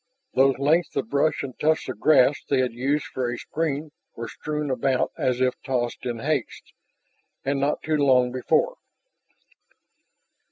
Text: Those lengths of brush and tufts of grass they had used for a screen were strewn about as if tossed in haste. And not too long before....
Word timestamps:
Those 0.33 0.57
lengths 0.57 0.95
of 0.95 1.11
brush 1.11 1.43
and 1.43 1.53
tufts 1.59 1.87
of 1.87 1.99
grass 1.99 2.41
they 2.49 2.57
had 2.61 2.73
used 2.73 3.05
for 3.05 3.31
a 3.31 3.37
screen 3.37 3.91
were 4.15 4.27
strewn 4.27 4.71
about 4.71 5.11
as 5.15 5.39
if 5.41 5.53
tossed 5.61 6.07
in 6.07 6.17
haste. 6.17 6.73
And 7.45 7.59
not 7.59 7.83
too 7.83 7.97
long 7.97 8.31
before.... 8.31 8.77